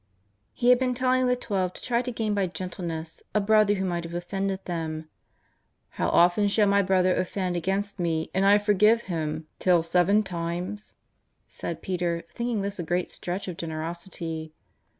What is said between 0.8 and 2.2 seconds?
telling the Twelve to try to